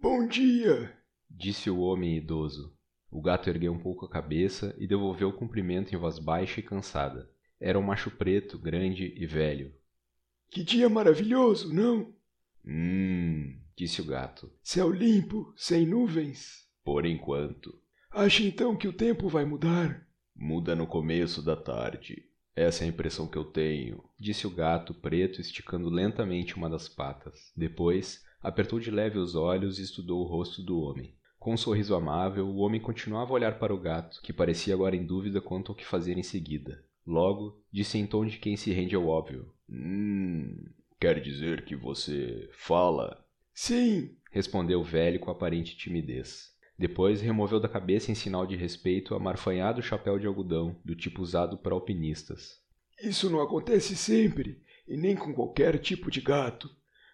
[0.00, 0.96] Bom dia,
[1.28, 2.72] disse o homem idoso.
[3.10, 6.62] O gato ergueu um pouco a cabeça e devolveu o cumprimento em voz baixa e
[6.62, 7.28] cansada.
[7.60, 9.74] Era um macho preto, grande e velho.
[10.52, 12.14] Que dia maravilhoso, não?
[12.64, 14.52] Hum, disse o gato.
[14.62, 16.68] Céu limpo, sem nuvens.
[16.84, 17.76] Por enquanto.
[18.12, 20.06] Acha então que o tempo vai mudar?
[20.32, 22.24] Muda no começo da tarde.
[22.54, 26.88] Essa é a impressão que eu tenho, disse o gato preto, esticando lentamente uma das
[26.88, 27.52] patas.
[27.56, 31.14] Depois, apertou de leve os olhos e estudou o rosto do homem.
[31.38, 34.96] Com um sorriso amável, o homem continuava a olhar para o gato, que parecia agora
[34.96, 36.84] em dúvida quanto ao que fazer em seguida.
[37.06, 40.66] Logo, disse em tom de quem se rende ao óbvio: Hum,
[41.00, 43.24] quer dizer que você fala?
[43.54, 46.52] Sim, respondeu o velho com aparente timidez.
[46.78, 51.22] Depois removeu da cabeça em sinal de respeito a marfanhado chapéu de algodão, do tipo
[51.22, 52.60] usado por alpinistas.
[53.02, 56.70] Isso não acontece sempre, e nem com qualquer tipo de gato.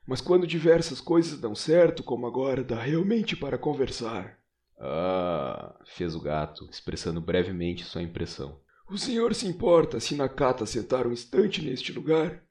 [0.06, 4.38] Mas quando diversas coisas dão certo, como agora, dá realmente para conversar.
[4.78, 8.60] Ah, fez o gato, expressando brevemente sua impressão.
[8.90, 12.42] O senhor se importa se Nakata sentar um instante neste lugar?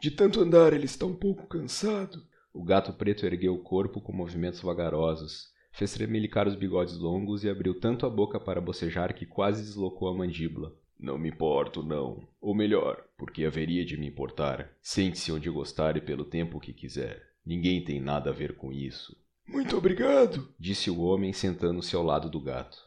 [0.00, 2.22] De tanto andar ele está um pouco cansado.
[2.52, 7.48] O gato preto ergueu o corpo com movimentos vagarosos, fez tremelicar os bigodes longos e
[7.48, 10.72] abriu tanto a boca para bocejar que quase deslocou a mandíbula.
[11.02, 12.22] Não me importo, não.
[12.40, 14.70] Ou melhor, porque haveria de me importar.
[14.80, 17.20] Sente-se onde gostar e pelo tempo que quiser.
[17.44, 19.20] Ninguém tem nada a ver com isso.
[19.48, 22.78] Muito obrigado, disse o homem sentando-se ao lado do gato.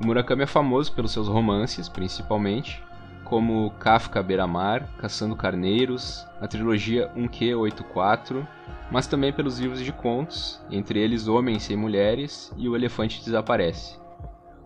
[0.00, 2.82] O Murakami é famoso pelos seus romances, principalmente,
[3.22, 8.46] como Kafka Beira-Mar, Caçando Carneiros, a trilogia 1Q84,
[8.90, 14.00] mas também pelos livros de contos, entre eles Homens Sem Mulheres e O Elefante Desaparece.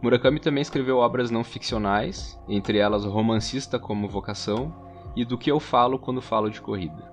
[0.00, 4.72] Murakami também escreveu obras não ficcionais, entre elas Romancista como Vocação
[5.16, 7.12] e Do que eu falo quando falo de corrida.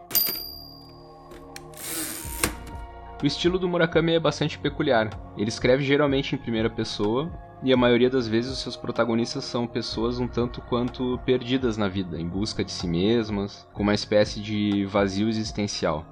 [3.22, 5.10] O estilo do Murakami é bastante peculiar.
[5.36, 7.32] Ele escreve geralmente em primeira pessoa,
[7.64, 11.88] e a maioria das vezes os seus protagonistas são pessoas um tanto quanto perdidas na
[11.88, 16.06] vida, em busca de si mesmas, com uma espécie de vazio existencial.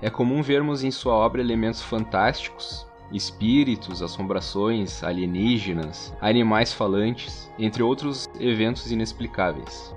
[0.00, 8.26] É comum vermos em sua obra elementos fantásticos, espíritos, assombrações, alienígenas, animais falantes, entre outros
[8.40, 9.94] eventos inexplicáveis.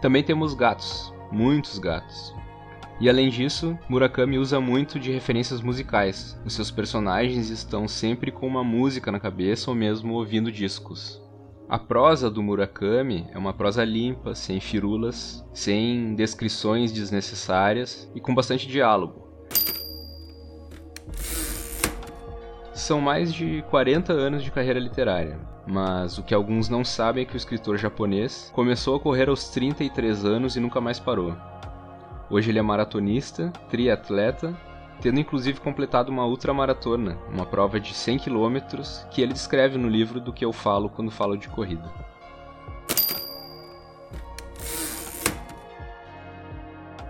[0.00, 2.34] Também temos gatos, muitos gatos,
[2.98, 6.40] e além disso, Murakami usa muito de referências musicais.
[6.46, 11.22] Os seus personagens estão sempre com uma música na cabeça ou mesmo ouvindo discos.
[11.68, 18.34] A prosa do Murakami é uma prosa limpa, sem firulas, sem descrições desnecessárias e com
[18.34, 19.26] bastante diálogo.
[22.72, 27.26] São mais de 40 anos de carreira literária, mas o que alguns não sabem é
[27.26, 31.36] que o escritor japonês começou a correr aos 33 anos e nunca mais parou.
[32.28, 34.56] Hoje ele é maratonista, triatleta,
[35.00, 38.58] tendo inclusive completado uma ultramaratona, uma prova de 100 km
[39.10, 41.88] que ele descreve no livro do que eu falo quando falo de corrida.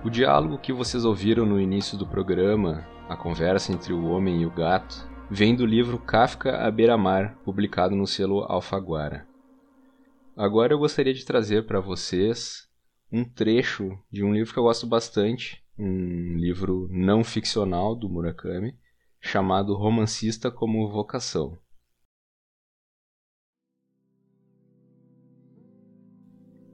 [0.04, 4.46] O diálogo que vocês ouviram no início do programa, a conversa entre o homem e
[4.46, 9.26] o gato, vem do livro Kafka à beira-mar, publicado no selo Alfaguara.
[10.36, 12.65] Agora eu gostaria de trazer para vocês
[13.11, 18.75] um trecho de um livro que eu gosto bastante, um livro não ficcional do Murakami,
[19.20, 21.58] chamado Romancista como Vocação.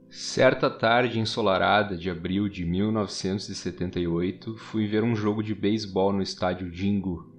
[0.09, 6.71] Certa tarde ensolarada de abril de 1978, fui ver um jogo de beisebol no estádio
[6.71, 7.33] Jingu.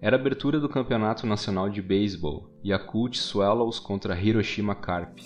[0.00, 5.20] Era abertura do Campeonato Nacional de Beisebol, Yakult Swallows contra Hiroshima Carp.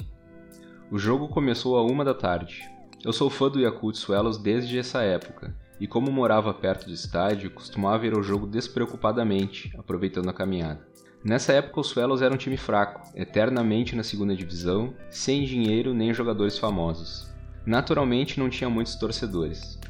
[0.92, 2.62] O jogo começou a uma da tarde.
[3.02, 7.50] Eu sou fã do Yakult Swallows desde essa época, e como morava perto do estádio,
[7.50, 10.86] costumava ir ao jogo despreocupadamente, aproveitando a caminhada.
[11.24, 16.12] Nessa época, os Swallows eram um time fraco, eternamente na segunda divisão, sem dinheiro nem
[16.12, 17.32] jogadores famosos.
[17.64, 19.80] Naturalmente, não tinha muitos torcedores.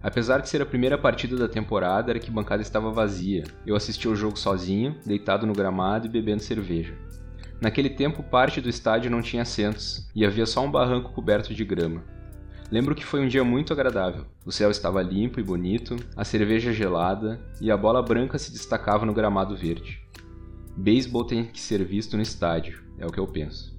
[0.00, 3.42] Apesar de ser a primeira partida da temporada, a arquibancada estava vazia.
[3.66, 6.94] Eu assisti ao jogo sozinho, deitado no gramado e bebendo cerveja.
[7.60, 11.64] Naquele tempo, parte do estádio não tinha assentos e havia só um barranco coberto de
[11.64, 12.04] grama.
[12.70, 14.24] Lembro que foi um dia muito agradável.
[14.44, 19.06] O céu estava limpo e bonito, a cerveja gelada e a bola branca se destacava
[19.06, 20.00] no gramado verde.
[20.76, 23.74] Beisebol tem que ser visto no estádio, é o que eu penso.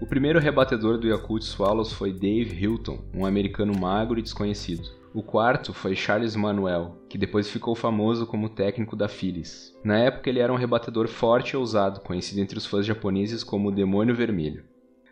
[0.00, 4.88] O primeiro rebatedor do Yakult Swallows foi Dave Hilton, um americano magro e desconhecido.
[5.12, 9.76] O quarto foi Charles Manuel, que depois ficou famoso como técnico da Phillies.
[9.82, 13.68] Na época ele era um rebatedor forte e ousado, conhecido entre os fãs japoneses como
[13.68, 14.69] o Demônio Vermelho.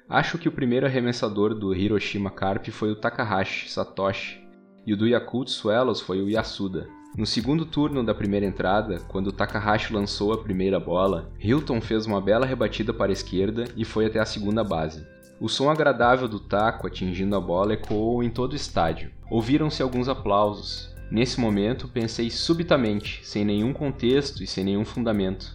[0.08, 4.40] Acho que o primeiro arremessador do Hiroshima Carp foi o Takahashi Satoshi,
[4.86, 6.88] e o do Yakult Swallows foi o Yasuda.
[7.14, 12.22] No segundo turno da primeira entrada, quando Takahashi lançou a primeira bola, Hilton fez uma
[12.22, 15.06] bela rebatida para a esquerda e foi até a segunda base.
[15.38, 19.10] O som agradável do taco atingindo a bola ecoou em todo o estádio.
[19.30, 20.94] Ouviram-se alguns aplausos.
[21.10, 25.54] Nesse momento, pensei subitamente, sem nenhum contexto e sem nenhum fundamento.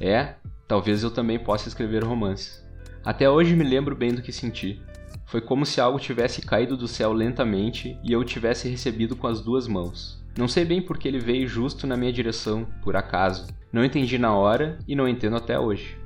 [0.00, 0.36] É,
[0.68, 2.62] talvez eu também possa escrever romances.
[3.04, 4.80] Até hoje me lembro bem do que senti.
[5.26, 9.26] Foi como se algo tivesse caído do céu lentamente e eu o tivesse recebido com
[9.26, 10.22] as duas mãos.
[10.38, 13.48] Não sei bem porque ele veio justo na minha direção, por acaso.
[13.72, 15.98] Não entendi na hora e não entendo até hoje.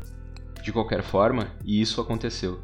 [0.62, 2.60] De qualquer forma, e isso aconteceu.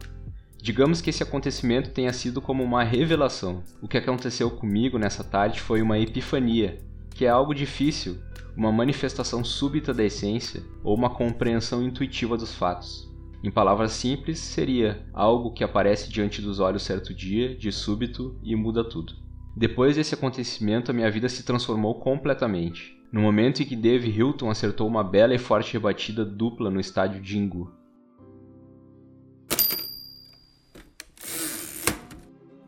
[0.62, 3.62] Digamos que esse acontecimento tenha sido como uma revelação.
[3.82, 6.78] O que aconteceu comigo nessa tarde foi uma epifania,
[7.10, 8.18] que é algo difícil,
[8.56, 13.11] uma manifestação súbita da essência ou uma compreensão intuitiva dos fatos.
[13.42, 18.54] Em palavras simples, seria algo que aparece diante dos olhos certo dia, de súbito, e
[18.54, 19.14] muda tudo.
[19.56, 22.96] Depois desse acontecimento, a minha vida se transformou completamente.
[23.12, 27.22] No momento em que Dave Hilton acertou uma bela e forte rebatida dupla no estádio
[27.22, 27.70] Jingu.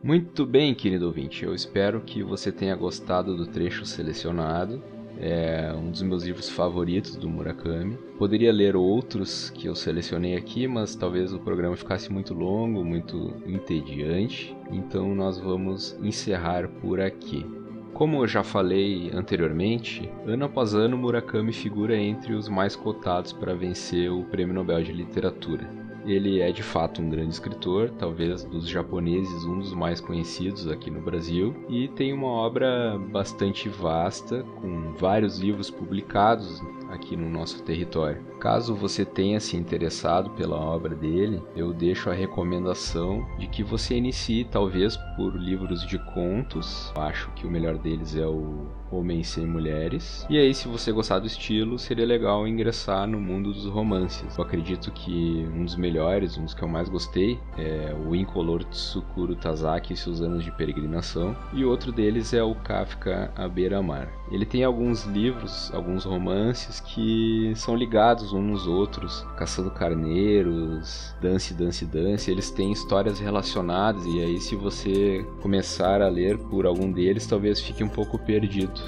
[0.02, 4.82] Muito bem, querido ouvinte, eu espero que você tenha gostado do trecho selecionado
[5.18, 7.96] é um dos meus livros favoritos do Murakami.
[8.18, 13.34] Poderia ler outros que eu selecionei aqui, mas talvez o programa ficasse muito longo, muito
[13.46, 14.56] entediante.
[14.70, 17.46] Então nós vamos encerrar por aqui.
[17.92, 23.54] Como eu já falei anteriormente, ano após ano Murakami figura entre os mais cotados para
[23.54, 25.83] vencer o Prêmio Nobel de Literatura.
[26.04, 30.90] Ele é de fato um grande escritor, talvez dos japoneses um dos mais conhecidos aqui
[30.90, 37.62] no Brasil, e tem uma obra bastante vasta, com vários livros publicados aqui no nosso
[37.62, 38.22] território.
[38.38, 43.96] Caso você tenha se interessado pela obra dele, eu deixo a recomendação de que você
[43.96, 46.92] inicie talvez por livros de contos.
[46.94, 50.26] Acho que o melhor deles é o Homens Sem Mulheres.
[50.30, 54.36] E aí, se você gostar do estilo, seria legal ingressar no mundo dos romances.
[54.38, 58.64] Eu acredito que um dos melhores, um dos que eu mais gostei, é o Incolor
[58.64, 61.36] Tsukuro Tazaki e seus anos de peregrinação.
[61.52, 64.08] E outro deles é o Kafka à beira-mar.
[64.30, 71.52] Ele tem alguns livros, alguns romances que são ligados uns nos outros, caçando carneiros, dance,
[71.54, 72.30] dance, dance.
[72.30, 77.60] Eles têm histórias relacionadas e aí se você começar a ler por algum deles, talvez
[77.60, 78.80] fique um pouco perdido.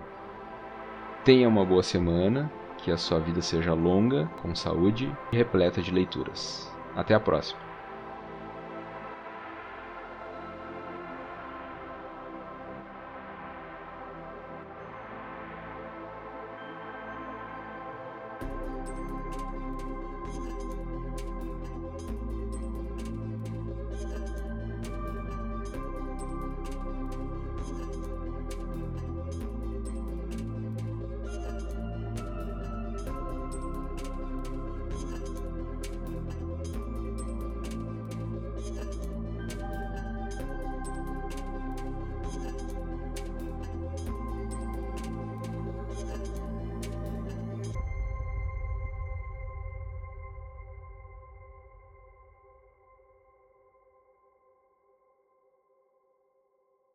[1.23, 5.91] Tenha uma boa semana, que a sua vida seja longa, com saúde e repleta de
[5.91, 6.71] leituras.
[6.95, 7.65] Até a próxima!